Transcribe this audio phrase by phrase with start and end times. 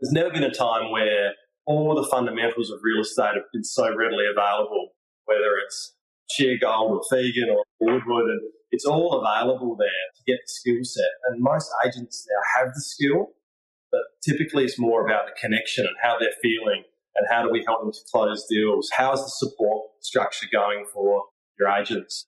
[0.00, 1.34] There's never been a time where
[1.66, 4.90] all the fundamentals of real estate have been so readily available,
[5.26, 5.94] whether it's
[6.32, 8.40] Sheargold or Phegan or Woodward, and
[8.70, 11.10] it's all available there to get the skill set.
[11.28, 13.32] And most agents now have the skill,
[13.92, 16.84] but typically it's more about the connection and how they're feeling
[17.16, 18.88] and how do we help them to close deals.
[18.96, 21.24] How's the support structure going for
[21.58, 22.26] your agents?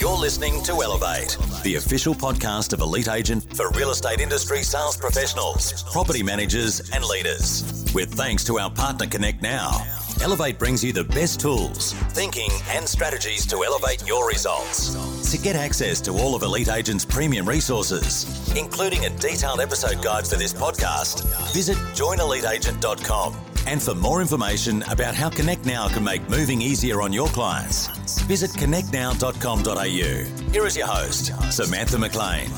[0.00, 4.96] You're listening to Elevate, the official podcast of Elite Agent for real estate industry sales
[4.96, 7.84] professionals, property managers, and leaders.
[7.92, 9.84] With thanks to our partner Connect Now,
[10.22, 14.94] Elevate brings you the best tools, thinking, and strategies to elevate your results.
[15.32, 18.24] To get access to all of Elite Agent's premium resources,
[18.56, 23.34] including a detailed episode guide for this podcast, visit joineliteagent.com.
[23.66, 27.88] And for more information about how Connect Now can make moving easier on your clients,
[28.22, 30.52] visit connectnow.com.au.
[30.52, 32.50] Here is your host, Samantha McLean.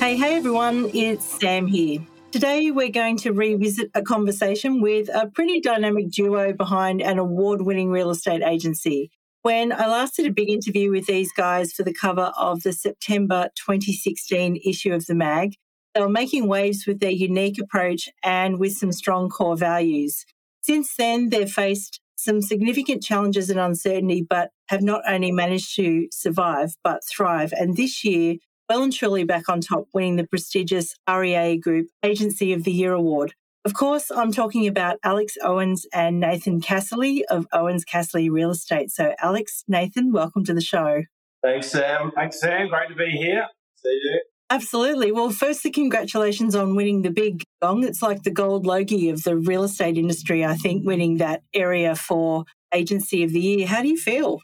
[0.00, 2.00] Hey, hey everyone, it's Sam here.
[2.30, 7.62] Today we're going to revisit a conversation with a pretty dynamic duo behind an award
[7.62, 9.10] winning real estate agency.
[9.42, 12.72] When I last did a big interview with these guys for the cover of the
[12.72, 15.54] September 2016 issue of the mag,
[15.94, 20.24] they were making waves with their unique approach and with some strong core values.
[20.62, 26.08] Since then, they've faced some significant challenges and uncertainty, but have not only managed to
[26.10, 27.52] survive, but thrive.
[27.52, 28.36] And this year,
[28.68, 32.92] well and truly back on top, winning the prestigious REA Group Agency of the Year
[32.92, 33.34] award.
[33.64, 38.90] Of course, I'm talking about Alex Ouwens and Nathan Casserly of Ouwens Casserly Real Estate.
[38.90, 41.02] So, Alex, Nathan, welcome to the show.
[41.42, 42.10] Thanks, Sam.
[42.14, 42.68] Thanks, Sam.
[42.68, 43.46] Great to be here.
[43.76, 44.20] See you.
[44.50, 45.10] Absolutely.
[45.10, 47.82] Well, firstly, congratulations on winning the big gong.
[47.82, 51.96] It's like the gold logie of the real estate industry, I think, winning that area
[51.96, 53.66] for Agency of the Year.
[53.66, 54.40] How do you feel?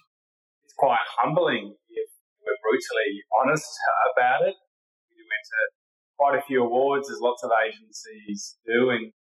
[0.65, 3.69] It's quite humbling, if we're brutally honest
[4.17, 4.55] about it.
[5.13, 5.61] We went to
[6.19, 9.13] quite a few awards, as lots of agencies do, and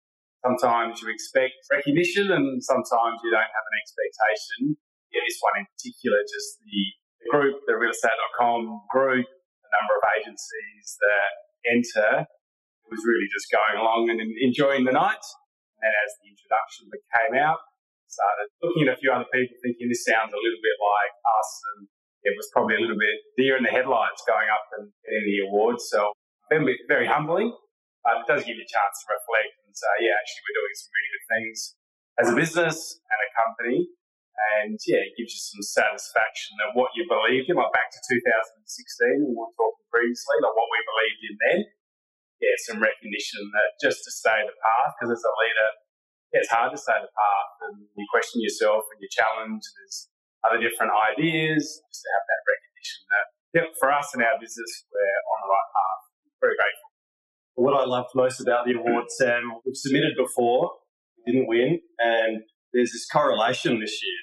[0.44, 4.76] sometimes you expect recognition and sometimes you don't have an expectation.
[5.12, 6.80] Yeah, this one in particular, just the,
[7.20, 9.26] the group, the realestate.com group,
[9.74, 11.30] number of agencies that
[11.70, 12.10] enter.
[12.26, 15.24] It was really just going along and enjoying the night.
[15.80, 17.62] And as the introduction that came out,
[18.10, 21.50] started looking at a few other people thinking this sounds a little bit like us
[21.74, 21.80] and
[22.26, 25.40] it was probably a little bit deer in the headlights going up and getting the
[25.48, 25.88] awards.
[25.88, 26.12] So
[26.52, 27.54] very, very humbling,
[28.04, 30.74] but it does give you a chance to reflect and say, yeah, actually we're doing
[30.76, 31.58] some really good things
[32.20, 33.78] as a business and a company
[34.56, 38.00] and yeah, it gives you some satisfaction that what you believed in, like back to
[38.00, 41.60] 2016, we were talking previously, like what we believed in then.
[42.40, 45.70] Yeah, some recognition that just to stay the path, because as a leader,
[46.32, 49.60] yeah, it's hard to stay the path and you question yourself and you challenge.
[49.60, 50.08] There's
[50.40, 54.88] other different ideas, just to have that recognition that, yeah, for us in our business,
[54.88, 56.02] we're on the right path.
[56.40, 56.88] Very grateful.
[57.60, 60.80] What I loved most about the award, Sam, we've submitted before,
[61.28, 62.40] didn't win, and
[62.72, 64.20] there's this correlation this year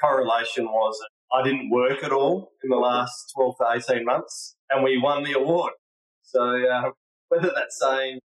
[0.00, 0.98] correlation was
[1.32, 5.22] I didn't work at all in the last 12 to 18 months, and we won
[5.22, 5.72] the award.
[6.22, 6.90] So uh,
[7.28, 8.18] whether that's saying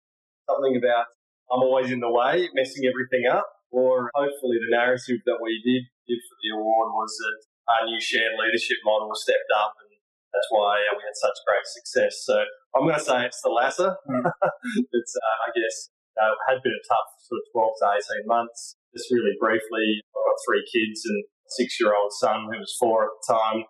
[0.49, 1.05] something about
[1.51, 5.85] I'm always in the way, messing everything up, or hopefully the narrative that we did
[6.09, 7.37] give for the award was that
[7.69, 9.93] our new shared leadership model stepped up, and
[10.33, 12.25] that's why we had such great success.
[12.25, 12.41] So
[12.73, 13.93] I'm going to say it's the latter.
[14.09, 14.25] Mm.
[14.97, 18.73] it's, uh, I guess, uh, had been a tough sort of 12 to 18 months.
[18.95, 23.05] Just really briefly, I've got three kids and six year old son who was four
[23.05, 23.63] at the time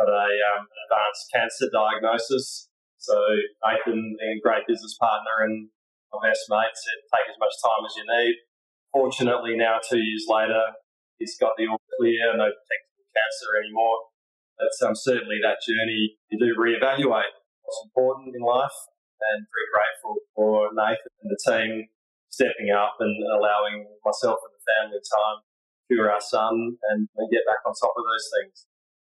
[0.00, 2.68] got a um, advanced cancer diagnosis.
[2.96, 3.16] So
[3.60, 5.68] Nathan, a great business partner and
[6.12, 8.36] my best mate, said take as much time as you need.
[8.92, 10.74] Fortunately, now two years later,
[11.20, 14.10] he's got the all clear, no detectable cancer anymore.
[14.58, 18.76] But um, certainly that journey, you do reevaluate what's important in life,
[19.32, 21.70] and very grateful for Nathan and the team
[22.28, 25.40] stepping up and allowing myself and the family time
[25.90, 28.70] cure our son and, and get back on top of those things.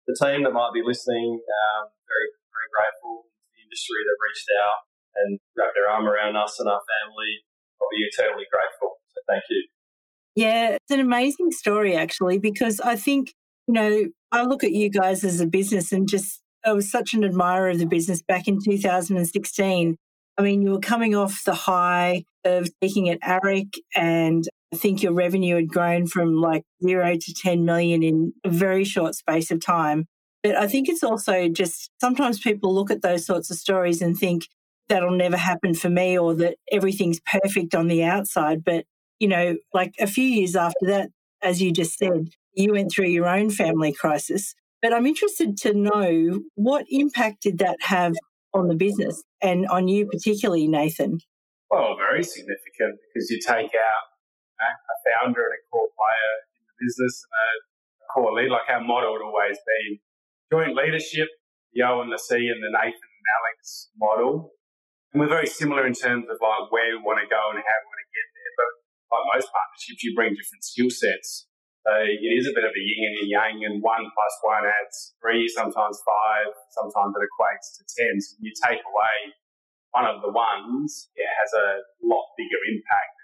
[0.10, 4.50] The team that might be listening, um, very, very grateful to the industry that reached
[4.58, 4.80] out
[5.22, 7.46] and wrapped their arm around us and our family.
[7.78, 8.98] I'll be eternally grateful.
[9.14, 9.70] So thank you.
[10.36, 13.34] Yeah, it's an amazing story actually, because I think,
[13.68, 17.14] you know, I look at you guys as a business and just I was such
[17.14, 19.96] an admirer of the business back in 2016.
[20.38, 25.04] I mean, you were coming off the high of speaking at AREC and I think
[25.04, 29.52] your revenue had grown from like zero to 10 million in a very short space
[29.52, 30.08] of time.
[30.42, 34.18] But I think it's also just sometimes people look at those sorts of stories and
[34.18, 34.48] think
[34.90, 38.64] that'll never happen for me or that everything's perfect on the outside.
[38.64, 38.86] But,
[39.20, 41.12] you know, like a few years after that,
[41.44, 44.56] as you just said, you went through your own family crisis.
[44.82, 48.14] But I'm interested to know what impact did that have
[48.56, 51.20] on the business and on you particularly, Nathan?
[51.70, 54.13] Well, very significant because you take out
[54.60, 57.60] a founder and a core player in the business and
[58.02, 58.52] a core lead.
[58.52, 60.00] Like our motto would always been
[60.52, 61.30] joint leadership,
[61.74, 64.54] the O and the C and the Nathan and Alex model.
[65.14, 67.78] And we're very similar in terms of like where we want to go and how
[67.82, 68.54] we want to get there.
[68.58, 68.72] But
[69.14, 71.50] like most partnerships, you bring different skill sets.
[71.84, 74.64] So it is a bit of a yin and a yang, and one plus one
[74.64, 78.24] adds three, sometimes five, sometimes it equates to ten.
[78.24, 79.18] So you take away
[79.92, 83.23] one of the ones, it has a lot bigger impact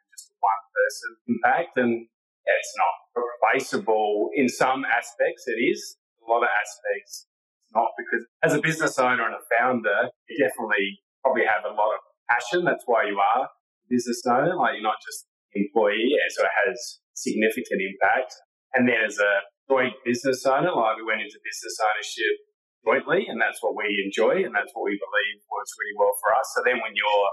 [1.28, 1.78] impact.
[1.78, 2.08] And
[2.46, 5.98] it's not replaceable in some aspects, it is.
[6.26, 7.26] A lot of aspects,
[7.66, 11.74] it's not because as a business owner and a founder, you definitely probably have a
[11.74, 12.66] lot of passion.
[12.66, 14.54] That's why you are a business owner.
[14.56, 18.34] Like you're not just an employee, so it has significant impact.
[18.78, 22.36] And then as a joint business owner, like we went into business ownership
[22.86, 26.30] jointly, and that's what we enjoy, and that's what we believe works really well for
[26.38, 26.46] us.
[26.54, 27.30] So then when you're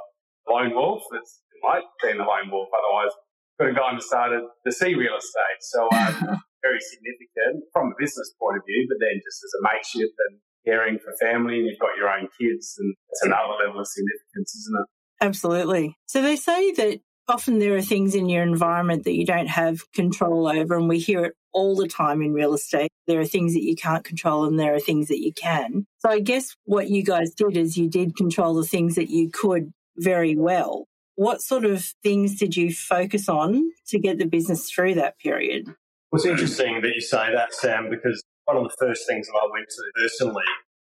[0.48, 2.72] lone wolf, it's like being the lone wolf.
[2.72, 3.12] Otherwise,
[3.58, 5.60] could have gone and started the C real estate.
[5.60, 9.62] So um, very significant from a business point of view, but then just as a
[9.64, 13.80] mateship and caring for family, and you've got your own kids, and it's another level
[13.80, 14.86] of significance, isn't it?
[15.24, 15.96] Absolutely.
[16.06, 19.90] So they say that often there are things in your environment that you don't have
[19.92, 22.90] control over, and we hear it all the time in real estate.
[23.06, 25.86] There are things that you can't control, and there are things that you can.
[25.98, 29.30] So, I guess what you guys did is you did control the things that you
[29.30, 30.86] could very well.
[31.16, 35.66] What sort of things did you focus on to get the business through that period?
[35.66, 39.34] Well, it's interesting that you say that, Sam, because one of the first things that
[39.34, 40.44] I went to personally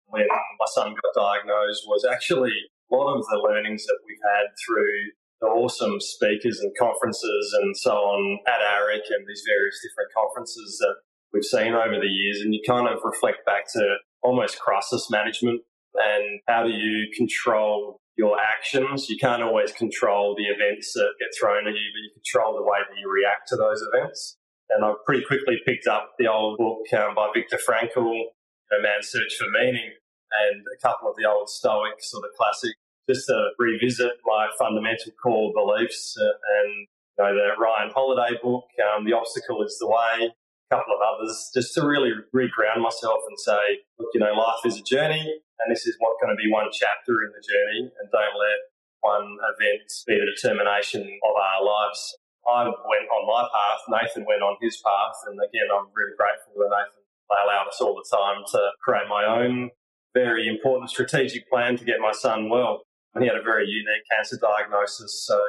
[0.08, 2.54] when my son got diagnosed was actually
[2.92, 5.12] a lot of the learnings that we've had through
[5.42, 10.78] the awesome speakers and conferences and so on at AREC and these various different conferences
[10.80, 10.96] that
[11.34, 12.42] we've seen over the years.
[12.42, 15.62] And you kind of reflect back to almost crisis management
[15.96, 19.10] and how do you control your actions.
[19.10, 22.64] You can't always control the events that get thrown at you, but you control the
[22.64, 24.38] way that you react to those events.
[24.70, 28.34] And I pretty quickly picked up the old book um, by Viktor Frankl,
[28.72, 29.92] A Man's Search for Meaning,
[30.50, 32.74] and a couple of the old Stoic sort of classic
[33.10, 36.88] just to revisit my fundamental core beliefs uh, and
[37.18, 41.02] you know, the Ryan Holiday book, um, The Obstacle is the Way, a couple of
[41.02, 45.42] others, just to really reground myself and say, look, you know, life is a journey
[45.62, 48.60] and this is what's going to be one chapter in the journey and don't let
[49.04, 52.02] one event be the determination of our lives.
[52.48, 56.60] I went on my path, Nathan went on his path, and again, I'm really grateful
[56.60, 59.72] that Nathan allowed us all the time to create my own
[60.14, 62.84] very important strategic plan to get my son well.
[63.16, 65.40] And He had a very unique cancer diagnosis, so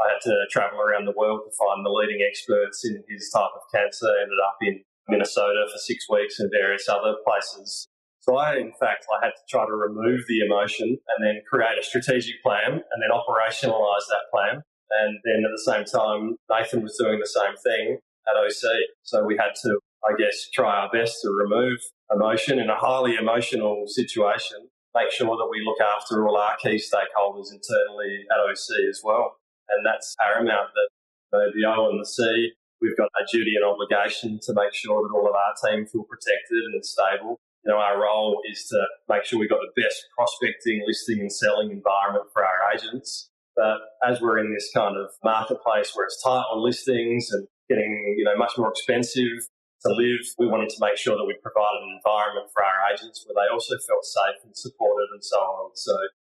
[0.00, 3.52] I had to travel around the world to find the leading experts in his type
[3.54, 4.08] of cancer.
[4.08, 7.88] Ended up in Minnesota for six weeks and various other places.
[8.28, 11.78] So I, in fact, I had to try to remove the emotion and then create
[11.78, 14.62] a strategic plan and then operationalize that plan.
[14.90, 18.70] And then at the same time, Nathan was doing the same thing at OC.
[19.02, 21.78] So we had to, I guess, try our best to remove
[22.12, 26.80] emotion in a highly emotional situation make sure that we look after all our key
[26.80, 29.36] stakeholders internally at OC as well.
[29.68, 34.40] And that's paramount that the O and the C, we've got a duty and obligation
[34.48, 37.38] to make sure that all of our team feel protected and stable.
[37.66, 41.32] You know, our role is to make sure we've got the best prospecting, listing and
[41.32, 43.28] selling environment for our agents.
[43.56, 48.14] But as we're in this kind of marketplace where it's tight on listings and getting,
[48.16, 49.48] you know, much more expensive,
[49.84, 50.24] to live.
[50.38, 53.52] We wanted to make sure that we provided an environment for our agents where they
[53.52, 55.70] also felt safe and supported and so on.
[55.74, 55.92] So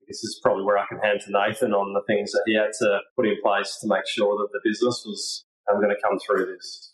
[0.06, 2.72] this is probably where I can hand to Nathan on the things that he had
[2.80, 6.18] to put in place to make sure that the business was um, going to come
[6.18, 6.92] through this.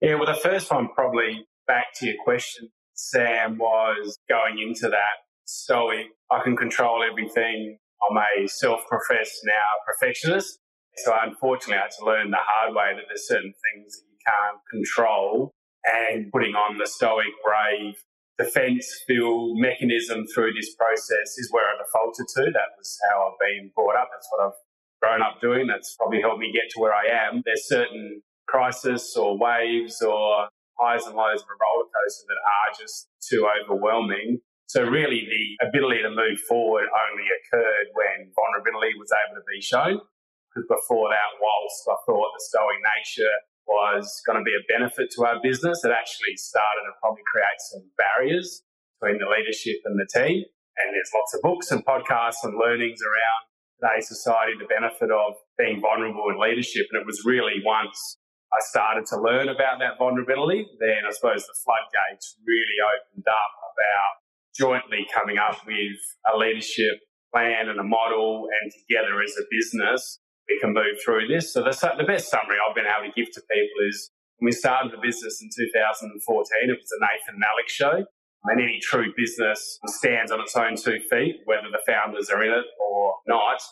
[0.00, 5.24] Yeah, well, the first one, probably back to your question, Sam, was going into that
[5.44, 7.78] stoic, I can control everything.
[8.10, 10.58] I'm a self professed now perfectionist.
[10.96, 14.18] So unfortunately, I had to learn the hard way that there's certain things that you
[14.26, 15.52] can't control
[15.84, 17.96] and putting on the stoic, brave
[18.38, 22.50] defense feel mechanism through this process is where I defaulted to.
[22.52, 24.08] That was how I've been brought up.
[24.12, 24.58] That's what I've
[25.02, 25.66] grown up doing.
[25.66, 27.42] That's probably helped me get to where I am.
[27.44, 30.48] There's certain crisis or waves or
[30.82, 34.42] highs and lows of a roller coaster that are just too overwhelming.
[34.66, 39.62] So really the ability to move forward only occurred when vulnerability was able to be
[39.62, 40.02] shown.
[40.50, 43.36] Because before that, whilst I thought the stoic nature
[43.66, 45.84] was going to be a benefit to our business.
[45.84, 48.62] It actually started to probably create some barriers
[48.98, 50.44] between the leadership and the team.
[50.76, 53.40] And there's lots of books and podcasts and learnings around
[53.76, 56.88] today's society, the benefit of being vulnerable in leadership.
[56.90, 58.18] And it was really once
[58.52, 63.52] I started to learn about that vulnerability, then I suppose the floodgates really opened up
[63.72, 64.12] about
[64.54, 66.00] jointly coming up with
[66.32, 67.00] a leadership
[67.32, 71.52] plan and a model and together as a business we can move through this.
[71.52, 74.52] So the, the best summary I've been able to give to people is when we
[74.52, 78.04] started the business in 2014, it was a Nathan Alex show.
[78.44, 82.50] And any true business stands on its own two feet, whether the founders are in
[82.50, 83.62] it or not.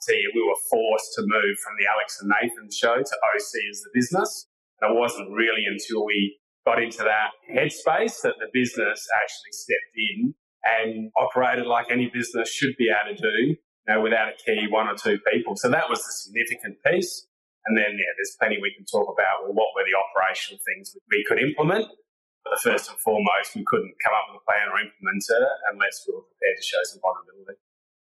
[0.00, 3.84] So we were forced to move from the Alex and Nathan show to OC as
[3.84, 4.48] the business.
[4.80, 9.96] And it wasn't really until we got into that headspace that the business actually stepped
[9.96, 14.36] in and operated like any business should be able to do, you know, without a
[14.40, 15.52] key one or two people.
[15.56, 17.28] So that was the significant piece.
[17.68, 19.44] And then, yeah, there's plenty we can talk about.
[19.44, 21.92] Well, what were the operational things we could implement?
[22.40, 25.44] But first and foremost, we couldn't come up with a plan or implement it
[25.76, 27.60] unless we were prepared to show some vulnerability.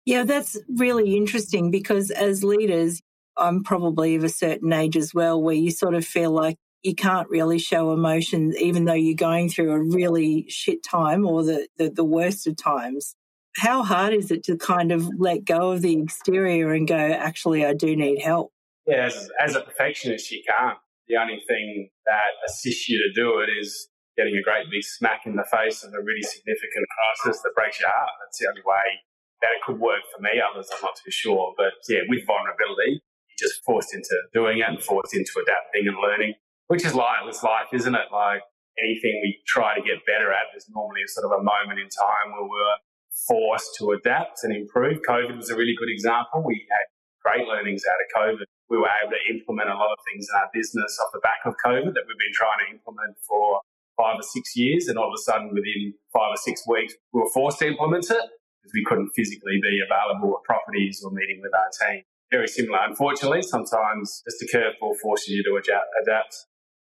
[0.10, 3.00] Yeah, that's really interesting because as leaders,
[3.38, 6.96] I'm probably of a certain age as well, where you sort of feel like you
[6.96, 11.68] can't really show emotion, even though you're going through a really shit time or the,
[11.78, 13.16] the, the worst of times.
[13.58, 17.64] How hard is it to kind of let go of the exterior and go, actually,
[17.64, 18.52] I do need help?
[18.88, 20.80] Yeah, as, as a perfectionist, you can't.
[21.08, 25.28] The only thing that assists you to do it is getting a great big smack
[25.28, 28.10] in the face of a really significant crisis that breaks your heart.
[28.26, 29.06] That's the only way
[29.42, 30.40] that it could work for me.
[30.40, 31.54] Others, I'm not too sure.
[31.58, 35.98] But yeah, with vulnerability, you're just forced into doing it and forced into adapting and
[35.98, 36.36] learning
[36.70, 37.26] which is life.
[37.26, 38.08] It's life, isn't it?
[38.14, 38.46] Like
[38.78, 41.90] anything we try to get better at, there's normally a sort of a moment in
[41.90, 42.78] time where we're
[43.26, 45.02] forced to adapt and improve.
[45.02, 46.46] COVID was a really good example.
[46.46, 46.86] We had
[47.26, 48.46] great learnings out of COVID.
[48.70, 51.42] We were able to implement a lot of things in our business off the back
[51.44, 53.66] of COVID that we've been trying to implement for
[53.98, 54.88] five or six years.
[54.88, 58.06] And all of a sudden, within five or six weeks, we were forced to implement
[58.14, 58.30] it
[58.70, 62.04] because we couldn't physically be available at properties or meeting with our team.
[62.32, 62.80] Very similar.
[62.88, 65.56] Unfortunately, sometimes just a curveball forces you to
[66.02, 66.36] adapt.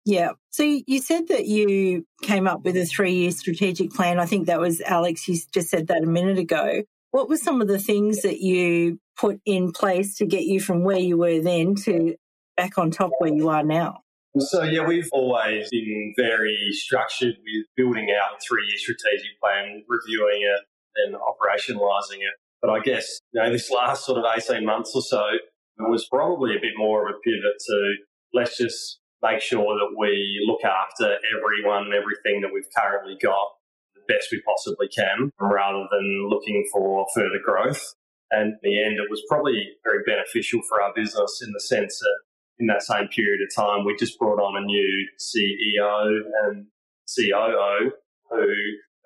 [0.07, 0.33] Yeah.
[0.51, 4.19] So you said that you came up with a three year strategic plan.
[4.19, 6.83] I think that was Alex, you just said that a minute ago.
[7.11, 10.83] What were some of the things that you put in place to get you from
[10.83, 12.17] where you were then to
[12.57, 14.01] back on top where you are now?
[14.37, 19.85] So, yeah, we've always been very structured with building out a three year strategic plan,
[19.89, 20.61] reviewing it,
[20.97, 22.35] and operationalising it.
[22.61, 26.07] But I guess, you know, this last sort of 18 months or so, it was
[26.09, 27.95] probably a bit more of a pivot to
[28.33, 33.49] let's just make sure that we look after everyone and everything that we've currently got
[33.95, 37.95] the best we possibly can rather than looking for further growth.
[38.31, 41.99] And in the end, it was probably very beneficial for our business in the sense
[41.99, 42.19] that
[42.59, 46.67] in that same period of time, we just brought on a new CEO and
[47.09, 47.93] COO
[48.31, 48.47] who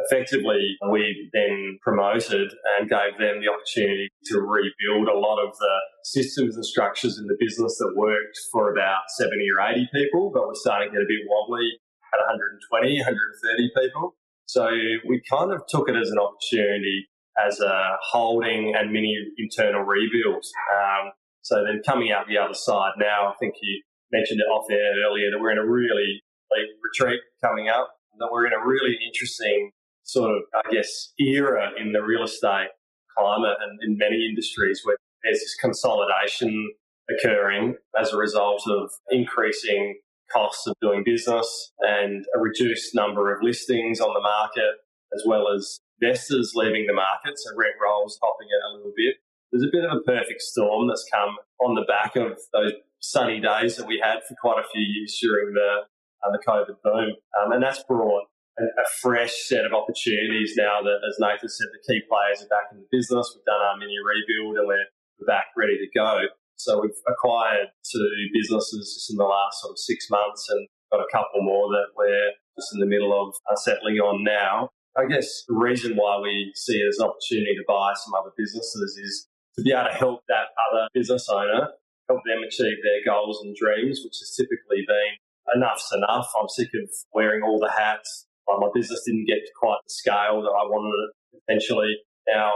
[0.00, 5.75] effectively we then promoted and gave them the opportunity to rebuild a lot of the
[6.05, 10.47] systems and structures in the business that worked for about 70 or 80 people, but
[10.47, 11.69] we're starting to get a bit wobbly
[12.14, 14.14] at 120, 130 people.
[14.47, 14.71] So
[15.07, 20.43] we kind of took it as an opportunity as a holding and mini internal rebuild.
[20.75, 21.12] Um,
[21.43, 24.93] so then coming out the other side now, I think you mentioned it off air
[25.07, 28.97] earlier that we're in a really like retreat coming up, that we're in a really
[29.07, 29.71] interesting
[30.09, 32.69] sort of, I guess, era in the real estate
[33.17, 36.73] climate and in many industries where there's this consolidation
[37.11, 39.99] occurring as a result of increasing
[40.33, 44.77] costs of doing business and a reduced number of listings on the market,
[45.15, 49.17] as well as investors leaving the market, so rent rolls hopping it a little bit.
[49.50, 53.41] There's a bit of a perfect storm that's come on the back of those sunny
[53.41, 55.85] days that we had for quite a few years during the
[56.25, 58.25] uh, the COVID boom, um, and that's brought
[58.59, 62.71] a, fresh set of opportunities now that, as Nathan said, the key players are back
[62.73, 63.33] in the business.
[63.35, 64.87] We've done our mini rebuild and we're,
[65.27, 66.31] back ready to go.
[66.55, 71.00] So we've acquired two businesses just in the last sort of six months and got
[71.00, 74.71] a couple more that we're just in the middle of uh, settling on now.
[74.97, 78.31] I guess the reason why we see it as an opportunity to buy some other
[78.37, 81.75] businesses is to be able to help that other business owner,
[82.09, 85.19] help them achieve their goals and dreams, which has typically been
[85.55, 86.31] enough's enough.
[86.38, 90.57] I'm sick of wearing all the hats, my business didn't get quite the scale that
[90.57, 91.11] I wanted it
[91.45, 91.97] potentially.
[92.28, 92.52] Now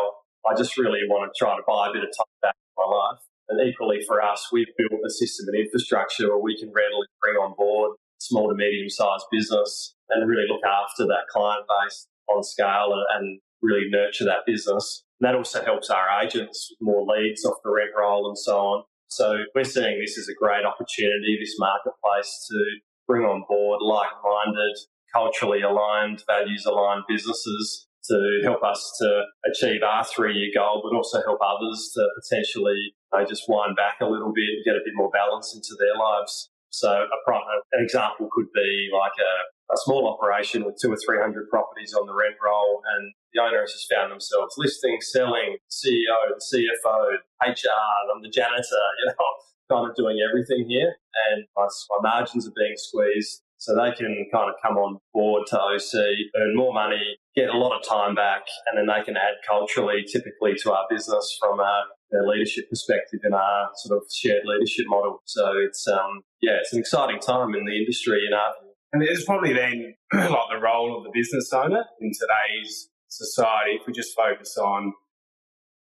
[0.49, 2.89] I just really want to try to buy a bit of time back in my
[2.89, 3.21] life.
[3.49, 7.37] And equally for us, we've built a system and infrastructure where we can readily bring
[7.37, 12.43] on board small to medium sized business and really look after that client base on
[12.43, 15.05] scale and, and really nurture that business.
[15.21, 18.85] And that also helps our agents more leads off the rent roll and so on.
[19.09, 22.65] So we're seeing this as a great opportunity, this marketplace to
[23.07, 24.79] bring on board like-minded
[25.13, 30.97] culturally aligned, values aligned businesses to help us to achieve our three year goal, but
[30.97, 34.75] also help others to potentially you know, just wind back a little bit and get
[34.75, 36.51] a bit more balance into their lives.
[36.71, 37.33] So a,
[37.73, 39.35] an example could be like a,
[39.75, 43.43] a small operation with two or three hundred properties on the rent roll, and the
[43.43, 49.31] owners has found themselves listing, selling, CEO, the CFO, HR, I'm the janitor, you know,
[49.71, 50.97] kind of doing everything here.
[51.31, 53.43] And my, my margins are being squeezed.
[53.63, 55.95] So they can kind of come on board to OC,
[56.35, 60.03] earn more money, get a lot of time back, and then they can add culturally,
[60.03, 61.85] typically, to our business from a,
[62.27, 65.23] leadership perspective in our sort of shared leadership model.
[65.25, 68.53] So it's um, yeah, it's an exciting time in the industry in our.
[68.93, 73.79] And it's probably then like the role of the business owner in today's society.
[73.81, 74.93] If we just focus on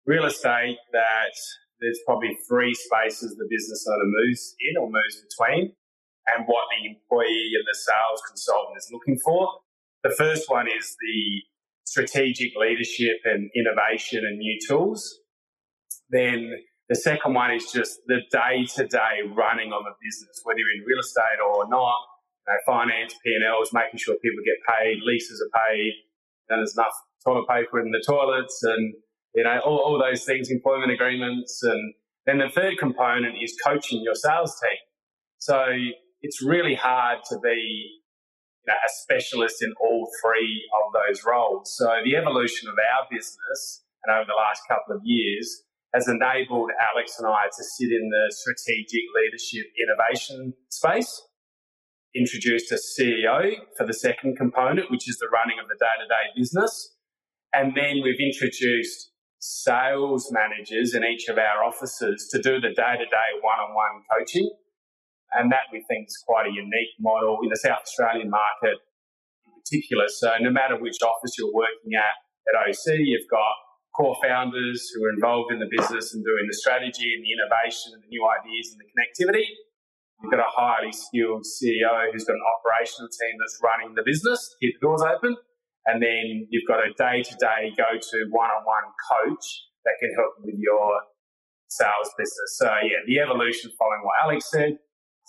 [0.04, 1.32] real estate, that
[1.80, 5.72] there's probably three spaces the business owner moves in or moves between
[6.36, 9.60] and what the employee and the sales consultant is looking for.
[10.04, 11.42] The first one is the
[11.84, 15.18] strategic leadership and innovation and new tools.
[16.10, 16.52] Then
[16.88, 20.72] the second one is just the day to day running of a business, whether you're
[20.72, 21.98] in real estate or not.
[22.46, 25.92] You know, finance, P&Ls, making sure people get paid, leases are paid,
[26.48, 26.94] and there's enough
[27.24, 28.94] toilet paper in the toilets and,
[29.34, 31.62] you know, all, all those things, employment agreements.
[31.62, 31.94] And
[32.24, 34.78] then the third component is coaching your sales team.
[35.38, 35.66] So
[36.22, 38.00] it's really hard to be
[38.66, 41.74] you know, a specialist in all three of those roles.
[41.76, 45.62] So the evolution of our business and over the last couple of years
[45.94, 51.22] has enabled Alex and I to sit in the strategic leadership innovation space.
[52.14, 56.06] Introduced a CEO for the second component, which is the running of the day to
[56.08, 56.96] day business.
[57.52, 62.94] And then we've introduced sales managers in each of our offices to do the day
[62.98, 64.50] to day one on one coaching
[65.36, 68.80] and that we think is quite a unique model in the South Australian market
[69.44, 70.08] in particular.
[70.08, 72.16] So no matter which office you're working at
[72.48, 73.52] at OC, you've got
[73.92, 77.92] core founders who are involved in the business and doing the strategy and the innovation
[77.92, 79.44] and the new ideas and the connectivity.
[80.22, 84.56] You've got a highly skilled CEO who's got an operational team that's running the business,
[84.62, 85.36] keep the doors open.
[85.86, 89.46] And then you've got a day to day go to one on one coach
[89.84, 91.00] that can help with your
[91.68, 92.58] sales business.
[92.58, 94.78] So, yeah, the evolution following what Alex said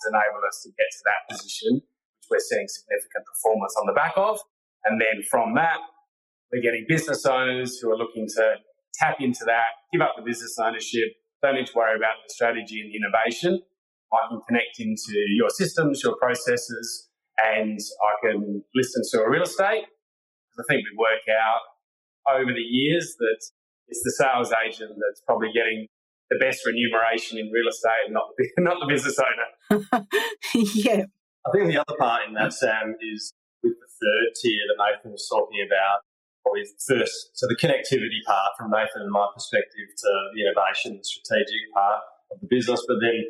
[0.00, 3.92] has enabled us to get to that position, which we're seeing significant performance on the
[3.92, 4.40] back of.
[4.84, 5.78] And then from that,
[6.52, 8.56] we're getting business owners who are looking to
[8.94, 12.80] tap into that, give up the business ownership, don't need to worry about the strategy
[12.80, 13.60] and the innovation.
[14.12, 19.42] I can connect into your systems, your processes, and I can listen to a real
[19.42, 19.86] estate.
[20.58, 23.40] I think we work out over the years that
[23.88, 25.86] it's the sales agent that's probably getting
[26.30, 29.82] the best remuneration in real estate and not the, not the business owner.
[30.54, 31.04] yeah.
[31.46, 35.12] I think the other part in that, Sam, is with the third tier that Nathan
[35.12, 36.06] was talking about,
[36.44, 41.04] probably first, so the connectivity part from Nathan and my perspective to the innovation and
[41.04, 43.24] strategic part of the business, but then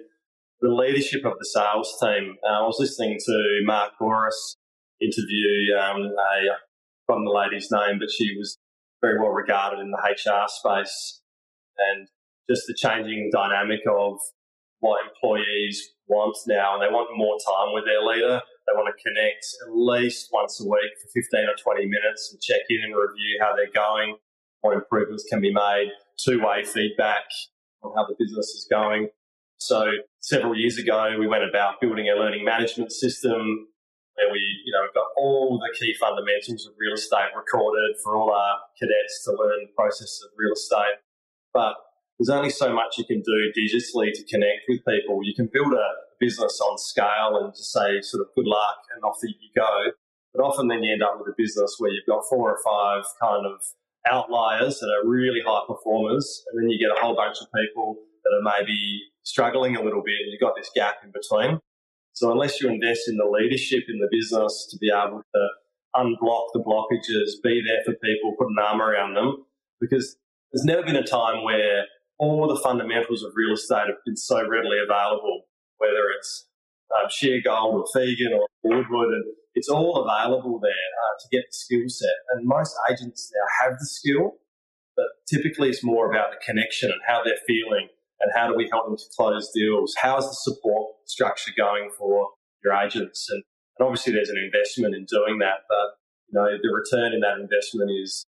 [0.61, 2.37] the leadership of the sales team.
[2.45, 4.57] Uh, I was listening to Mark Bouris
[5.01, 6.61] interview, um, a, I've
[7.07, 8.59] forgotten the lady's name, but she was
[9.01, 11.23] very well regarded in the HR space.
[11.79, 12.09] And
[12.51, 14.19] just the changing dynamic of
[14.81, 18.43] what employees want now, and they want more time with their leader.
[18.67, 22.43] They want to connect at least once a week for 15 or 20 minutes and
[22.43, 24.17] check in and review how they're going,
[24.63, 27.25] what improvements can be made, two way feedback
[27.83, 29.09] on how the business is going.
[29.59, 33.69] So, several years ago, we went about building a learning management system
[34.17, 38.33] where we, you know, got all the key fundamentals of real estate recorded for all
[38.33, 40.99] our cadets to learn the process of real estate.
[41.53, 41.75] But
[42.20, 45.20] there's only so much you can do digitally to connect with people.
[45.24, 45.88] You can build a
[46.20, 49.92] business on scale and just say sort of good luck and off you go.
[50.35, 53.04] But often then you end up with a business where you've got four or five
[53.18, 53.62] kind of
[54.06, 57.96] outliers that are really high performers, and then you get a whole bunch of people
[58.22, 61.59] that are maybe struggling a little bit, and you've got this gap in between.
[62.12, 65.48] So unless you invest in the leadership in the business to be able to
[65.96, 69.46] unblock the blockages, be there for people, put an arm around them,
[69.80, 70.18] because
[70.52, 71.87] there's never been a time where
[72.20, 76.46] all the fundamentals of real estate have been so readily available, whether it's
[76.94, 81.56] um, Sheargold or Phegan or Woodward, and it's all available there uh, to get the
[81.56, 82.14] skill set.
[82.33, 84.37] And most agents now have the skill,
[84.96, 87.88] but typically it's more about the connection and how they're feeling
[88.20, 89.94] and how do we help them to close deals.
[90.00, 92.28] How's the support structure going for
[92.62, 93.28] your agents?
[93.30, 93.42] And,
[93.78, 95.96] and obviously there's an investment in doing that, but
[96.28, 98.26] you know the return in that investment is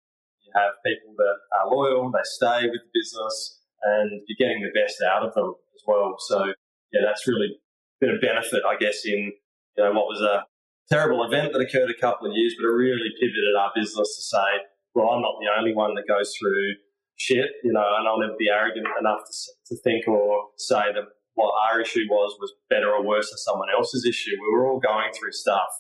[0.46, 4.74] you have people that are loyal, they stay with the business and you're getting the
[4.78, 6.16] best out of them as well.
[6.18, 6.52] So
[6.92, 7.58] yeah, that's really
[8.00, 9.32] been a benefit, I guess, in
[9.76, 10.44] you know what was a
[10.90, 14.22] terrible event that occurred a couple of years, but it really pivoted our business to
[14.22, 14.50] say,
[14.94, 16.74] well, I'm not the only one that goes through
[17.16, 21.04] shit, you know, and I'll never be arrogant enough to, to think or say that
[21.34, 24.34] what our issue was was better or worse than someone else's issue.
[24.40, 25.70] We were all going through stuff.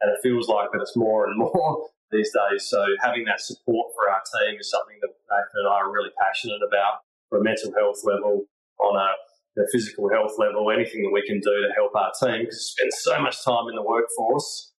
[0.00, 2.66] And it feels like that it's more and more these days.
[2.68, 5.92] So having that support for our team is something that uh, Nathan and I are
[5.92, 8.44] really passionate about a mental health level,
[8.80, 9.12] on a
[9.72, 12.92] physical health level, anything that we can do to help our team because we spend
[12.94, 14.72] so much time in the workforce.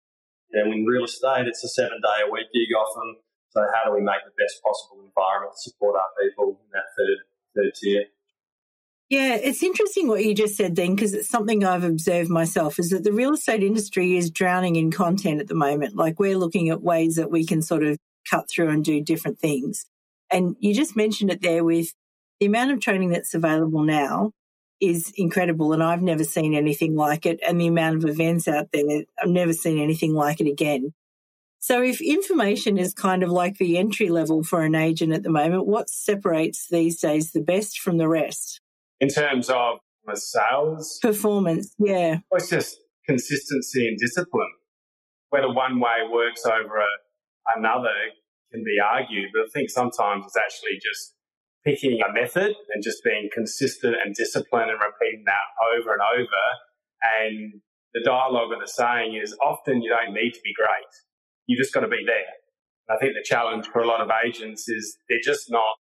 [0.53, 3.17] And in real estate, it's a seven day a week gig often.
[3.51, 6.89] So how do we make the best possible environment to support our people in that
[6.97, 7.19] third
[7.57, 8.05] third tier?
[9.09, 12.91] Yeah, it's interesting what you just said then, because it's something I've observed myself is
[12.91, 15.97] that the real estate industry is drowning in content at the moment.
[15.97, 17.97] Like we're looking at ways that we can sort of
[18.31, 19.87] cut through and do different things.
[20.31, 21.95] And you just mentioned it there with
[22.41, 24.33] the amount of training that's available now
[24.81, 25.73] is incredible.
[25.73, 27.41] And I've never seen anything like it.
[27.47, 30.93] And the amount of events out there, I've never seen anything like it again.
[31.61, 35.31] So if information is kind of like the entry level for an agent at the
[35.31, 38.61] moment, what separates these days the best from the rest?
[39.01, 42.19] In terms of the sales performance, yeah.
[42.31, 44.53] Well, it's just consistency and discipline.
[45.31, 47.95] Whether one way works over a, another
[48.53, 51.15] can be argued, but I think sometimes it's actually just
[51.69, 56.45] picking a method and just being consistent and disciplined and repeating that over and over.
[57.21, 57.61] And
[57.93, 60.93] the dialogue of the saying is often you don't need to be great.
[61.47, 62.33] You just got to be there.
[62.89, 65.77] And I think the challenge for a lot of agents is they're just not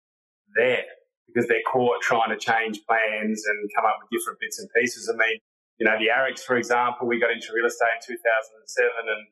[0.56, 0.84] there
[1.26, 5.08] because they're caught trying to change plans and come up with different bits and pieces.
[5.08, 5.40] I mean,
[5.80, 9.24] you know, the ARECs, for example, we got into real estate in 2007 and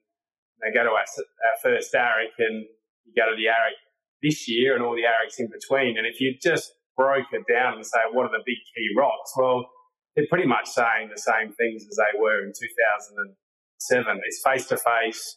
[0.64, 2.64] they go to our, our first AREC and
[3.04, 3.76] you go to the AREC
[4.22, 5.98] this year and all the ARECs in between.
[5.98, 9.32] And if you just broke it down and say, what are the big key rocks?
[9.36, 9.68] Well,
[10.14, 14.20] they're pretty much saying the same things as they were in 2007.
[14.24, 15.36] It's face to face,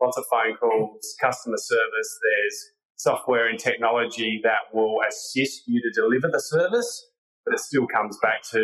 [0.00, 2.10] lots of phone calls, customer service.
[2.20, 2.58] There's
[2.96, 7.08] software and technology that will assist you to deliver the service,
[7.44, 8.60] but it still comes back to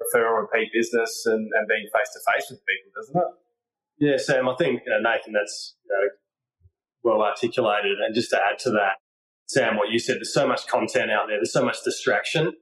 [0.00, 3.30] referral repeat business and, and being face to face with people, doesn't it?
[3.98, 6.08] Yeah, Sam, I think, you know, Nathan, that's you know,
[7.04, 7.98] well articulated.
[8.04, 8.96] And just to add to that,
[9.46, 12.52] Sam, what you said, there's so much content out there, there's so much distraction,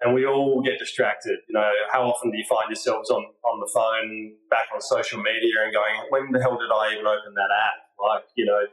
[0.00, 1.38] and we all get distracted.
[1.48, 5.18] You know, how often do you find yourselves on, on the phone, back on social
[5.18, 7.78] media, and going, when the hell did I even open that app?
[7.98, 8.66] Like, you know,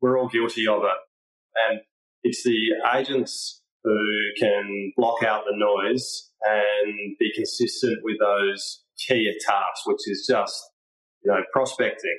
[0.00, 0.98] we're all guilty of it.
[1.68, 1.80] And
[2.24, 3.96] it's the agents who
[4.38, 10.70] can block out the noise and be consistent with those key tasks, which is just,
[11.24, 12.18] you know, prospecting.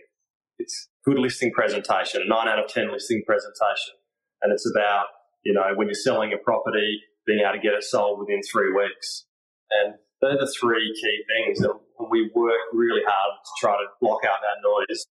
[0.63, 3.99] It's good listing presentation, nine out of 10 listing presentation.
[4.41, 5.07] And it's about,
[5.43, 8.71] you know, when you're selling a property, being able to get it sold within three
[8.71, 9.25] weeks.
[9.71, 11.75] And they're the three key things that
[12.09, 15.05] we work really hard to try to block out that noise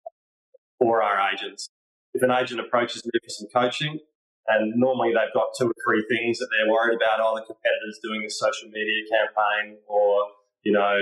[0.77, 1.69] for our agents.
[2.13, 3.99] If an agent approaches me for some coaching,
[4.47, 7.99] and normally they've got two or three things that they're worried about, oh, the competitor's
[8.03, 10.21] doing a social media campaign, or,
[10.63, 10.97] you know,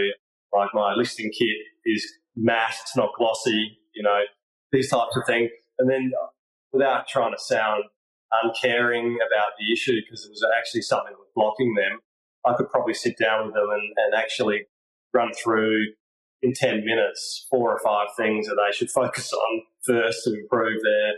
[0.53, 2.05] like my listing kit is
[2.35, 4.19] matte, it's not glossy, you know,
[4.71, 5.49] these types of things.
[5.79, 6.27] And then uh,
[6.71, 7.83] without trying to sound
[8.43, 11.99] uncaring about the issue, because it was actually something that was blocking them,
[12.45, 14.65] I could probably sit down with them and, and actually
[15.13, 15.87] run through
[16.41, 20.81] in 10 minutes four or five things that they should focus on first to improve
[20.83, 21.13] their,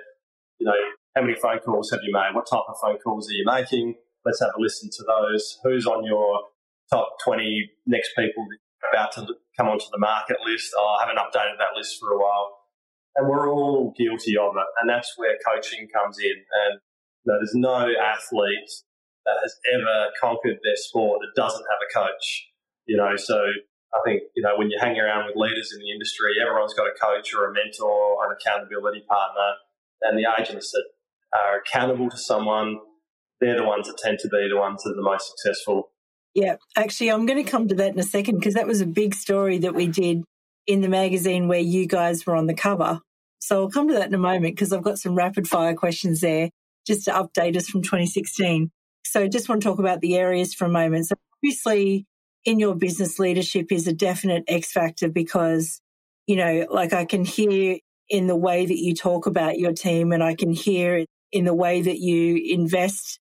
[0.59, 0.73] you know,
[1.15, 2.33] how many phone calls have you made?
[2.33, 3.95] What type of phone calls are you making?
[4.25, 5.59] Let's have a listen to those.
[5.63, 6.41] Who's on your
[6.91, 8.45] top 20 next people
[8.93, 9.25] about to
[9.57, 10.71] come onto the market list?
[10.77, 12.58] Oh, I haven't updated that list for a while
[13.19, 14.69] and we're all guilty of it.
[14.79, 16.31] And that's where coaching comes in.
[16.31, 16.79] And
[17.25, 18.71] you know, there's no athlete
[19.25, 22.47] that has ever conquered their sport that doesn't have a coach.
[22.87, 23.35] You know, so
[23.93, 26.87] I think you know when you hang around with leaders in the industry, everyone's got
[26.87, 29.59] a coach or a mentor or an accountability partner,
[30.01, 30.85] and the agents that
[31.33, 32.79] are accountable to someone,
[33.41, 35.91] they're the ones that tend to be the ones that are the most successful.
[36.33, 38.85] Yeah, actually, I'm going to come to that in a second because that was a
[38.85, 40.23] big story that we did
[40.67, 43.01] in the magazine where you guys were on the cover.
[43.39, 46.21] So I'll come to that in a moment because I've got some rapid fire questions
[46.21, 46.49] there
[46.85, 48.71] just to update us from 2016.
[49.03, 51.07] So just want to talk about the areas for a moment.
[51.07, 52.05] So obviously
[52.45, 55.81] in your business leadership is a definite X factor because,
[56.27, 60.11] you know, like I can hear in the way that you talk about your team
[60.11, 63.19] and I can hear in the way that you invest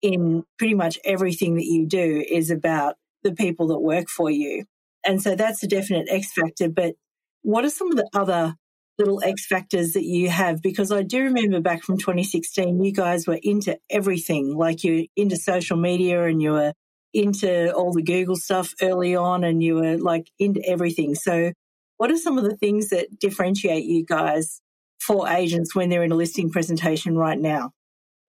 [0.00, 4.64] in pretty much everything that you do is about the people that work for you.
[5.04, 6.68] And so that's a definite X factor.
[6.68, 6.94] But
[7.42, 8.54] what are some of the other
[8.98, 10.62] little X factors that you have?
[10.62, 15.36] Because I do remember back from 2016, you guys were into everything, like you're into
[15.36, 16.72] social media and you were
[17.14, 21.14] into all the Google stuff early on and you were like into everything.
[21.14, 21.52] So,
[21.96, 24.60] what are some of the things that differentiate you guys
[25.00, 27.72] for agents when they're in a listing presentation right now?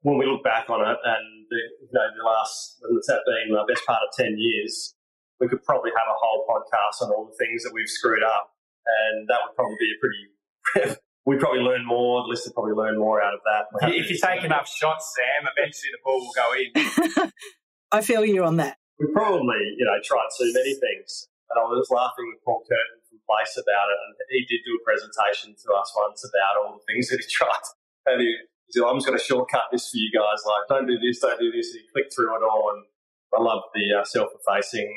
[0.02, 3.54] When we look back on it and the, you know, the last, what's that been,
[3.54, 4.96] the best part of 10 years,
[5.40, 8.56] we could probably have a whole podcast on all the things that we've screwed up.
[8.88, 10.34] And that would probably be a pretty
[11.26, 12.24] we probably learn more.
[12.24, 13.70] The listener probably learn more out of that.
[13.94, 17.32] If you take enough shots, Sam, eventually the ball will go in.
[17.92, 18.78] I feel you on that.
[19.00, 21.30] We probably, you know, tried too many things.
[21.50, 24.78] And I was laughing with Paul Curtain from Place about it, and he did do
[24.78, 27.66] a presentation to us once about all the things that he tried.
[28.06, 28.30] And he,
[28.70, 30.46] he said, I'm just going to shortcut this for you guys.
[30.46, 31.74] Like, don't do this, don't do this.
[31.74, 32.70] And he clicked through it all.
[32.78, 32.86] And
[33.34, 34.90] I love the uh, self-effacing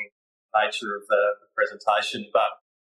[0.53, 2.29] nature of the, the presentation.
[2.29, 2.53] But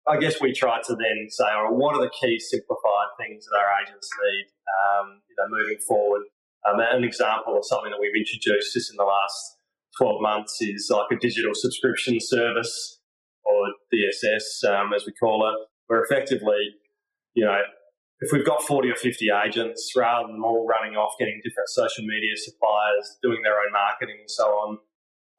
[0.08, 3.44] I guess we try to then say, all right, what are the key simplified things
[3.46, 6.22] that our agents need, um, you know, moving forward?
[6.62, 9.58] Um, an example of something that we've introduced just in the last
[9.98, 13.00] 12 months is like a digital subscription service
[13.44, 16.74] or DSS, um, as we call it, where effectively,
[17.34, 17.58] you know,
[18.20, 22.04] if we've got 40 or 50 agents, rather than all running off getting different social
[22.04, 24.78] media suppliers, doing their own marketing and so on,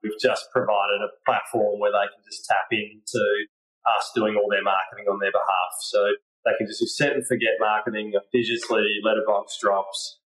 [0.03, 3.23] we've just provided a platform where they can just tap into
[3.95, 5.71] us doing all their marketing on their behalf.
[5.81, 6.03] So
[6.45, 10.19] they can just set and forget marketing digitally, letterbox drops,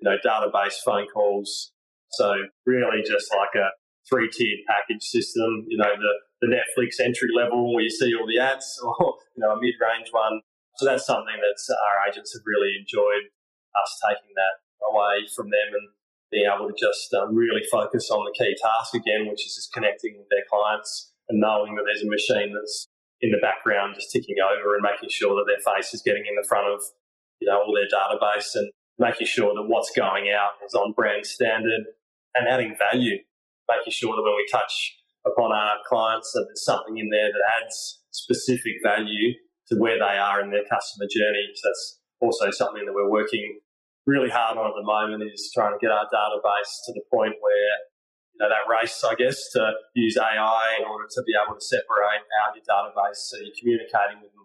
[0.00, 1.72] you know, database phone calls,
[2.10, 3.68] so really just like a
[4.08, 8.26] three tiered package system, you know, the, the Netflix entry level where you see all
[8.26, 10.40] the ads or, you know, a mid range one.
[10.76, 13.32] So that's something that our agents have really enjoyed
[13.76, 14.60] us taking that
[14.92, 15.88] away from them and
[16.30, 19.72] being able to just um, really focus on the key task again, which is just
[19.72, 22.88] connecting with their clients and knowing that there's a machine that's
[23.20, 26.36] in the background just ticking over and making sure that their face is getting in
[26.36, 26.80] the front of
[27.40, 31.26] you know all their database and making sure that what's going out is on brand
[31.26, 31.84] standard
[32.34, 33.18] and adding value,
[33.68, 37.44] making sure that when we touch upon our clients that there's something in there that
[37.60, 39.32] adds specific value
[39.68, 41.44] to where they are in their customer journey.
[41.54, 43.58] So that's also something that we're working
[44.06, 47.34] really hard on at the moment is trying to get our database to the point
[47.42, 47.74] where
[48.36, 51.64] you know that race, I guess, to use AI in order to be able to
[51.64, 54.44] separate out your database so you're communicating with them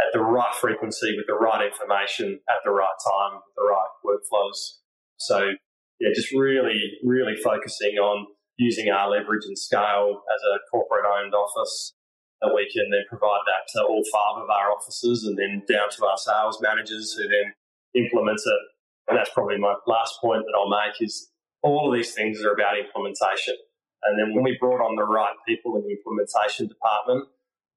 [0.00, 3.92] at the right frequency with the right information at the right time with the right
[4.00, 4.80] workflows.
[5.18, 5.52] So
[6.00, 11.34] yeah, just really, really focusing on using our leverage and scale as a corporate owned
[11.34, 11.94] office
[12.40, 15.90] that we can then provide that to all five of our offices and then down
[15.90, 17.52] to our sales managers who then
[17.94, 18.62] implement it.
[19.08, 21.28] And that's probably my last point that I'll make is
[21.62, 23.54] all of these things are about implementation.
[24.04, 27.28] And then when we brought on the right people in the implementation department,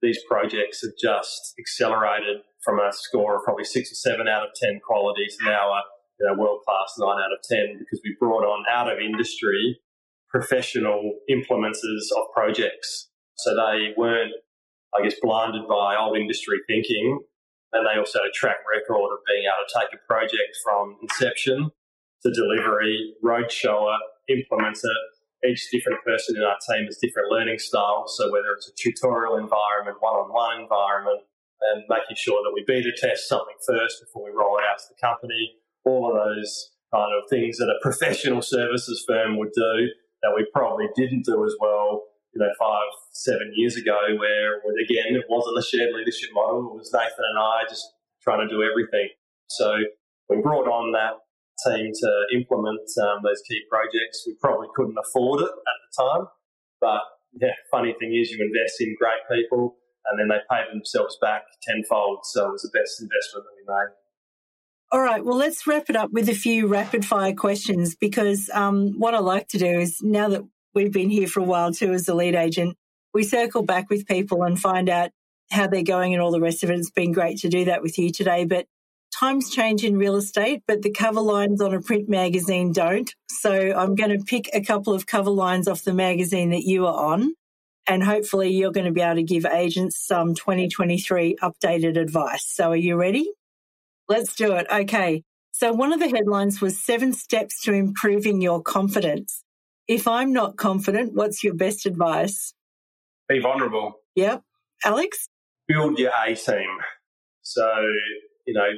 [0.02, 4.50] these projects have just accelerated from a score of probably six or seven out of
[4.56, 5.82] 10 qualities now a
[6.20, 9.80] you know, world class nine out of 10 because we brought on out of industry
[10.30, 13.10] professional implementers of projects.
[13.36, 14.34] So they weren't,
[14.98, 17.20] I guess, blinded by old industry thinking.
[17.74, 20.98] And they also had a track record of being able to take a project from
[21.02, 21.72] inception
[22.24, 25.50] to delivery, roadshow it, implement it.
[25.50, 28.16] Each different person in our team has different learning styles.
[28.18, 31.22] So whether it's a tutorial environment, one-on-one environment,
[31.74, 34.86] and making sure that we beta test something first before we roll it out to
[34.90, 39.90] the company, all of those kind of things that a professional services firm would do
[40.22, 42.04] that we probably didn't do as well,
[42.34, 46.74] you know, five, seven years ago, where again, it wasn't a shared leadership model.
[46.74, 47.86] It was Nathan and I just
[48.22, 49.10] trying to do everything.
[49.48, 49.76] So
[50.30, 51.14] we brought on that
[51.66, 54.24] team to implement um, those key projects.
[54.26, 56.28] We probably couldn't afford it at the time,
[56.80, 57.02] but
[57.40, 61.44] yeah, funny thing is, you invest in great people, and then they pay themselves back
[61.64, 62.20] tenfold.
[62.24, 63.96] So it was the best investment that we made.
[64.94, 65.24] All right.
[65.24, 69.20] Well, let's wrap it up with a few rapid fire questions because um, what I
[69.20, 70.42] like to do is now that
[70.76, 72.76] we've been here for a while too as the lead agent,
[73.14, 75.12] we circle back with people and find out
[75.50, 76.78] how they're going and all the rest of it.
[76.78, 78.44] It's been great to do that with you today.
[78.44, 78.66] But
[79.18, 83.14] times change in real estate, but the cover lines on a print magazine don't.
[83.30, 86.88] So I'm going to pick a couple of cover lines off the magazine that you
[86.88, 87.34] are on.
[87.88, 92.46] And hopefully you're going to be able to give agents some 2023 updated advice.
[92.46, 93.30] So are you ready?
[94.08, 94.68] Let's do it.
[94.72, 95.24] Okay.
[95.52, 99.44] So one of the headlines was seven steps to improving your confidence.
[99.88, 102.54] If I'm not confident, what's your best advice?
[103.28, 103.96] Be vulnerable.
[104.16, 104.42] Yep.
[104.84, 105.28] Alex?
[105.68, 106.78] Build your A team.
[107.42, 107.68] So,
[108.46, 108.70] you know,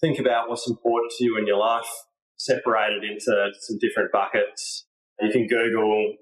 [0.00, 1.88] think about what's important to you in your life,
[2.36, 4.86] separate it into some different buckets.
[5.20, 6.14] You can Google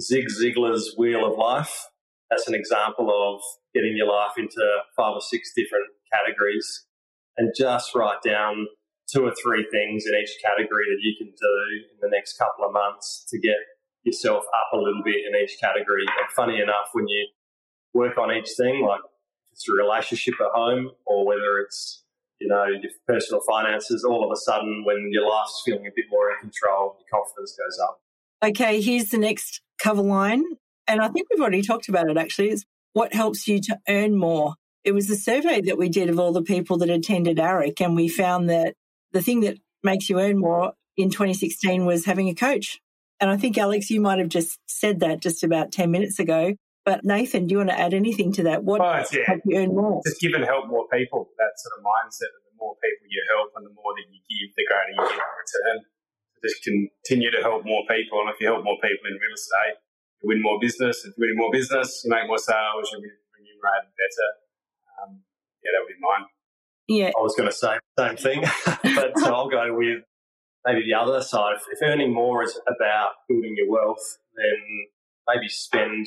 [0.00, 1.86] Zig Ziglar's Wheel of Life.
[2.30, 3.40] That's an example of
[3.74, 4.62] getting your life into
[4.96, 6.86] five or six different categories
[7.36, 8.66] and just write down
[9.12, 12.64] two or three things in each category that you can do in the next couple
[12.64, 13.56] of months to get
[14.04, 16.02] yourself up a little bit in each category.
[16.02, 17.28] And funny enough, when you
[17.92, 19.00] work on each thing, like
[19.52, 22.03] it's a relationship at home or whether it's
[22.40, 26.06] you know your personal finances, all of a sudden when your life's feeling a bit
[26.10, 28.00] more in control, your confidence goes up.
[28.42, 30.44] Okay, here's the next cover line,
[30.86, 32.16] and I think we've already talked about it.
[32.16, 36.10] Actually, It's what helps you to earn more it was a survey that we did
[36.10, 38.74] of all the people that attended AREC, and we found that
[39.12, 42.80] the thing that makes you earn more in 2016 was having a coach.
[43.18, 46.54] And I think, Alex, you might have just said that just about 10 minutes ago.
[46.84, 48.62] But Nathan, do you want to add anything to that?
[48.62, 49.24] What oh, yeah.
[49.24, 50.04] help you earn more?
[50.04, 51.32] Just give and help more people.
[51.40, 54.20] That sort of mindset that the more people you help and the more that you
[54.20, 55.76] give, the greater you get in return.
[56.44, 58.20] Just continue to help more people.
[58.20, 59.80] And if you help more people in real estate,
[60.20, 61.08] you win more business.
[61.08, 64.28] If you win more business, you make more sales, you're remunerated better.
[65.00, 65.24] Um,
[65.64, 66.28] yeah, that would be mine.
[66.84, 67.16] Yeah.
[67.16, 68.44] I was going to say the same thing,
[68.92, 70.04] but so I'll go with
[70.68, 71.56] maybe the other side.
[71.56, 74.60] If, if earning more is about building your wealth, then
[75.24, 76.06] maybe spend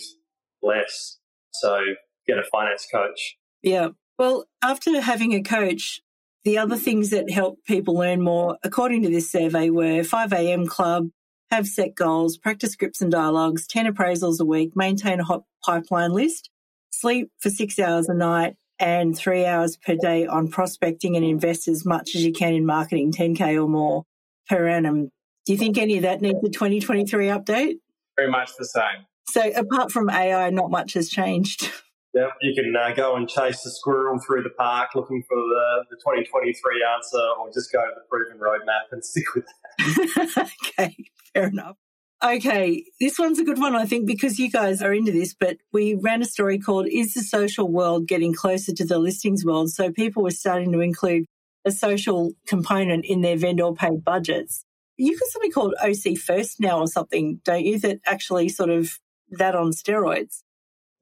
[0.62, 1.18] less.
[1.52, 1.80] So
[2.28, 3.38] get a finance coach.
[3.62, 3.90] Yeah.
[4.18, 6.02] Well, after having a coach,
[6.44, 10.66] the other things that help people learn more, according to this survey, were 5 a.m.
[10.66, 11.10] club,
[11.52, 16.12] have set goals, practice scripts and dialogues, 10 appraisals a week, maintain a hot pipeline
[16.12, 16.50] list,
[16.90, 21.68] sleep for six hours a night, and three hours per day on prospecting and invest
[21.68, 24.04] as much as you can in marketing, 10K or more
[24.48, 25.10] per annum.
[25.46, 27.76] Do you think any of that needs a 2023 update?
[28.16, 29.06] Very much the same.
[29.30, 31.72] So apart from AI, not much has changed.
[32.14, 35.86] Yeah, you can uh, go and chase the squirrel through the park looking for the,
[35.92, 39.46] the 2023 answer, or just go to the proven roadmap and stick with
[39.78, 40.50] that.
[40.80, 40.96] okay,
[41.32, 41.76] fair enough.
[42.24, 45.58] Okay, this one's a good one, I think, because you guys are into this, but
[45.72, 49.70] we ran a story called Is the Social World Getting Closer to the Listings World?
[49.70, 51.26] So people were starting to include
[51.66, 54.64] a social component in their vendor paid budgets.
[54.98, 58.98] You've got something called OC First now or something, don't you, that actually sort of
[59.30, 60.44] that on steroids.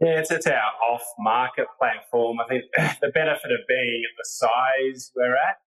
[0.02, 2.40] Yeah, it's, it's our off market platform.
[2.40, 2.66] I think
[3.02, 5.64] the benefit of being at the size we're at,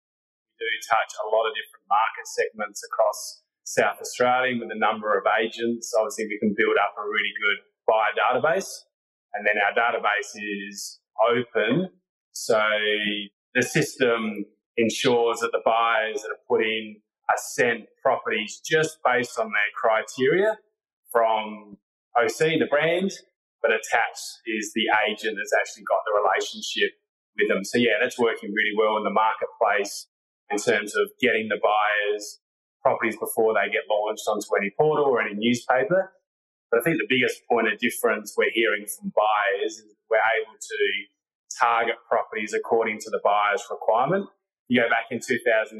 [0.60, 5.17] we do touch a lot of different market segments across South Australia with a number
[5.17, 5.93] of agents.
[5.98, 8.84] Obviously, we can build up a really good buyer database.
[9.34, 11.89] And then our database is open.
[12.32, 12.62] So
[13.56, 14.46] the system
[14.78, 16.98] ensures that the buyers that are put in
[17.30, 20.58] are sent properties just based on their criteria
[21.12, 21.78] from
[22.18, 23.12] OC, the brand,
[23.62, 26.98] but attached is the agent that's actually got the relationship
[27.38, 27.64] with them.
[27.64, 30.08] So yeah, that's working really well in the marketplace
[30.50, 32.40] in terms of getting the buyers
[32.82, 36.14] properties before they get launched onto any portal or any newspaper.
[36.72, 40.56] But I think the biggest point of difference we're hearing from buyers is we're able
[40.56, 40.80] to
[41.60, 44.28] target properties according to the buyer's requirement.
[44.68, 45.80] You go back in 2016,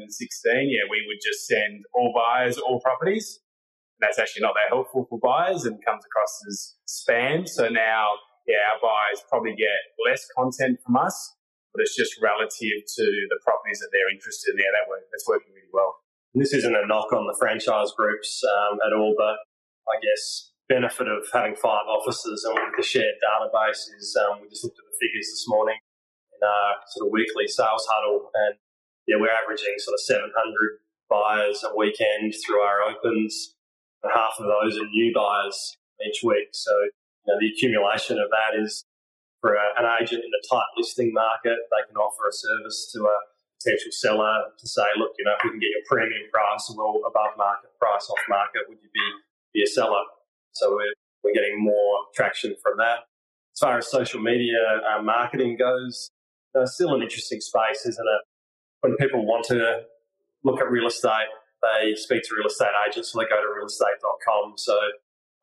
[0.70, 3.40] yeah, we would just send all buyers all properties
[4.00, 6.56] that's actually not that helpful for buyers and comes across as
[6.86, 7.48] spam.
[7.48, 8.14] So now,
[8.46, 11.34] yeah, our buyers probably get less content from us,
[11.74, 14.62] but it's just relative to the properties that they're interested in.
[14.62, 15.98] Yeah, that work, that's working really well.
[16.34, 19.42] And this isn't a knock on the franchise groups um, at all, but
[19.90, 24.48] I guess benefit of having five offices and with the shared database is um, we
[24.48, 25.80] just looked at the figures this morning
[26.36, 28.60] in our sort of weekly sales huddle, and
[29.08, 30.30] yeah, we're averaging sort of 700
[31.08, 33.56] buyers a weekend through our opens
[34.02, 36.48] and half of those are new buyers each week.
[36.52, 36.72] So
[37.26, 38.84] you know, the accumulation of that is
[39.40, 43.04] for a, an agent in a tight listing market, they can offer a service to
[43.04, 43.16] a
[43.62, 47.02] potential seller to say, look, you know, if we can get your premium price well
[47.06, 49.06] above market price off market, would you be,
[49.54, 50.02] be a seller?
[50.52, 53.06] So we're, we're getting more traction from that.
[53.54, 56.10] As far as social media uh, marketing goes,
[56.54, 58.22] uh, still an interesting space, isn't it?
[58.80, 59.82] When people want to
[60.44, 61.30] look at real estate,
[61.62, 64.54] they speak to real estate agents, so they go to realestate.com.
[64.56, 64.78] So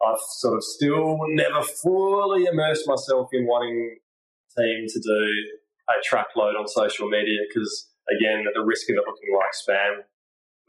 [0.05, 3.97] I've sort of still never fully immersed myself in wanting
[4.57, 5.21] team to do
[5.89, 10.03] a truckload on social media because, again, at the risk of it looking like spam,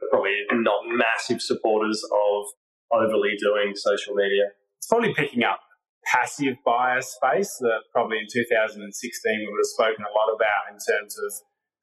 [0.01, 2.45] we're probably not massive supporters of
[2.93, 4.51] overly doing social media.
[4.79, 5.61] It's probably picking up
[6.05, 10.79] passive buyer space that probably in 2016 we would have spoken a lot about in
[10.79, 11.33] terms of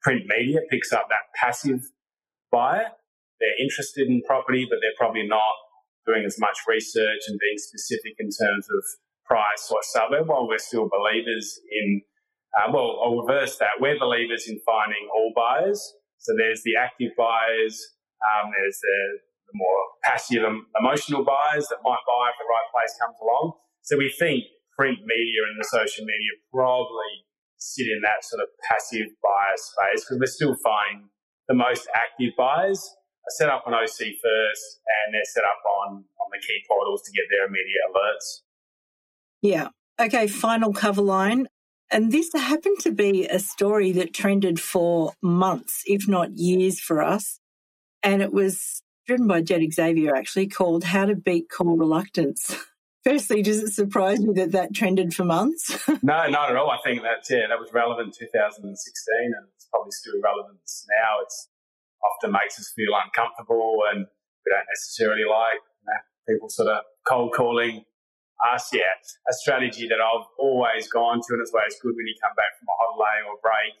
[0.00, 1.80] print media picks up that passive
[2.50, 2.88] buyer
[3.40, 5.54] they're interested in property, but they're probably not
[6.06, 8.82] doing as much research and being specific in terms of
[9.24, 10.28] price or suburb.
[10.28, 12.02] While we're still believers in,
[12.56, 13.80] uh, well, I'll reverse that.
[13.80, 15.80] We're believers in finding all buyers.
[16.18, 17.76] So there's the active buyers,
[18.24, 18.98] um, there's the,
[19.48, 20.44] the more passive
[20.78, 23.52] emotional buyers that might buy if the right place comes along.
[23.82, 24.44] So we think
[24.76, 30.04] print media and the social media probably sit in that sort of passive buyer space
[30.04, 31.08] because we're still finding
[31.48, 32.80] the most active buyers
[33.30, 37.12] set up on OC first and they're set up on, on the key portals to
[37.12, 38.42] get their immediate alerts.
[39.42, 39.68] Yeah.
[40.00, 41.46] Okay, final cover line.
[41.90, 47.02] And this happened to be a story that trended for months, if not years for
[47.02, 47.38] us.
[48.02, 52.56] And it was driven by Jed Xavier, actually, called How to Beat Call Reluctance.
[53.04, 55.78] Firstly, does it surprise you that that trended for months?
[56.02, 56.70] no, not at all.
[56.70, 58.64] I think that yeah, that was relevant 2016,
[59.26, 60.58] and it's probably still relevant
[60.88, 61.22] now.
[61.22, 61.48] It's
[62.04, 64.06] often makes us feel uncomfortable, and
[64.44, 67.84] we don't necessarily like you know, people sort of cold calling
[68.52, 68.70] us.
[68.72, 68.92] Yeah,
[69.28, 72.52] a strategy that I've always gone to, and it's always good when you come back
[72.58, 73.74] from a holiday or break,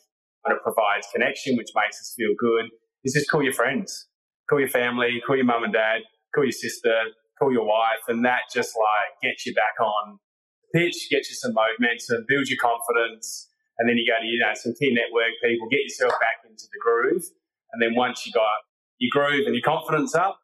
[0.44, 2.70] and it provides connection, which makes us feel good.
[3.04, 4.08] Is just call your friends,
[4.48, 6.02] call your family, call your mum and dad,
[6.34, 10.18] call your sister, call your wife, and that just like gets you back on
[10.62, 13.48] the pitch, gets you some momentum, builds your confidence,
[13.78, 16.64] and then you go to you know some key network people, get yourself back into
[16.72, 17.24] the groove,
[17.74, 18.46] and then once you got
[18.98, 20.38] your groove and your confidence up,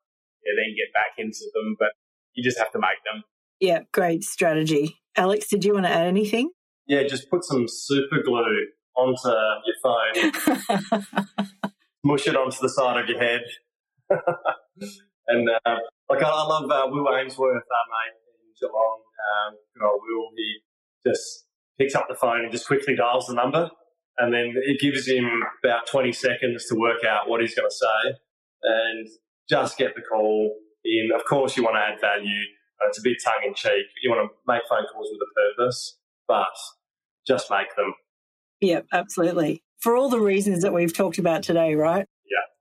[0.45, 1.76] yeah, then get back into them.
[1.78, 1.91] But
[2.35, 3.22] you just have to make them.
[3.61, 5.01] Yeah, great strategy.
[5.16, 6.51] Alex, did you want to add anything?
[6.87, 8.66] Yeah, just put some super glue
[8.97, 11.05] onto your phone,
[12.05, 13.43] mush it onto the side of your head.
[15.28, 15.76] and uh,
[16.09, 19.01] like I, I love uh, Will Ainsworth, our mate in Geelong.
[19.20, 20.57] Um, good old Will, he
[21.07, 21.47] just
[21.78, 23.70] picks up the phone and just quickly dials the number,
[24.21, 25.25] and then it gives him
[25.64, 28.18] about 20 seconds to work out what he's going to say,
[28.62, 29.09] and
[29.49, 30.55] just get the call
[30.85, 31.11] in.
[31.14, 32.43] Of course, you want to add value.
[32.81, 33.87] Uh, it's a bit tongue in cheek.
[34.03, 35.99] You want to make phone calls with a purpose,
[36.29, 36.47] but
[37.27, 37.95] just make them.
[38.61, 39.62] Yeah, absolutely.
[39.81, 42.07] For all the reasons that we've talked about today, right?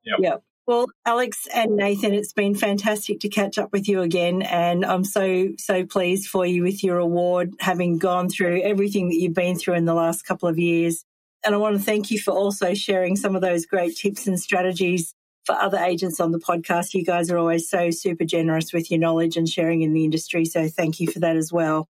[0.04, 0.16] Yeah.
[0.20, 0.36] Yeah.
[0.66, 4.44] Well, Alex and Nathan, it's been fantastic to catch up with you again.
[4.44, 9.16] And I'm so, so pleased for you with your award, having gone through everything that
[9.16, 11.04] you've been through in the last couple of years.
[11.46, 14.40] And I want to thank you for also sharing some of those great tips and
[14.40, 15.14] strategies
[15.46, 16.94] for other agents on the podcast.
[16.94, 20.46] You guys are always so super generous with your knowledge and sharing in the industry.
[20.46, 21.88] So thank you for that as well.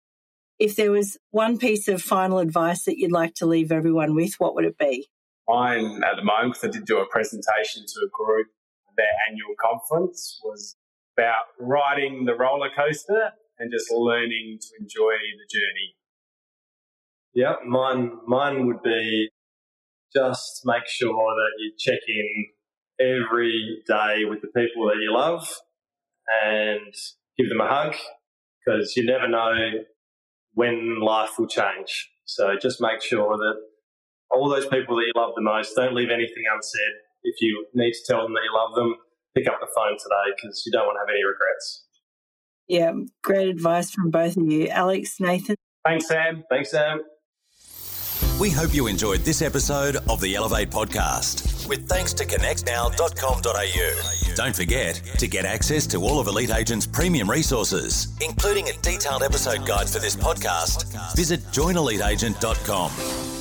[0.58, 4.36] If there was one piece of final advice that you'd like to leave everyone with,
[4.40, 5.08] what would it be?
[5.48, 8.48] Mine at the moment, because I did do a presentation to a group
[8.90, 10.76] at their annual conference was
[11.18, 15.96] about riding the roller coaster and just learning to enjoy the journey.
[17.34, 19.30] Yeah, mine mine would be
[20.16, 22.46] just make sure that you check in
[23.00, 25.48] every day with the people that you love
[26.44, 26.94] and
[27.38, 27.96] give them a hug
[28.66, 29.54] because you never know
[30.54, 32.10] when life will change.
[32.24, 33.56] So just make sure that
[34.32, 36.94] all those people that you love the most, don't leave anything unsaid
[37.26, 38.96] if you need to tell them that you love them,
[39.36, 41.86] pick up the phone today because you don't want to have any regrets.
[42.68, 42.94] Yeah,
[43.24, 44.68] great advice from both of you.
[44.70, 45.56] Alex, Nathan.
[45.86, 46.44] Thanks, Sam.
[46.50, 47.02] Thanks, Sam.
[48.40, 54.36] We hope you enjoyed this episode of the Elevate podcast with thanks to connectnow.com.au.
[54.36, 59.24] Don't forget to get access to all of Elite Agent's premium resources, including a detailed
[59.24, 60.86] episode guide for this podcast.
[61.16, 63.35] Visit joineliteagent.com.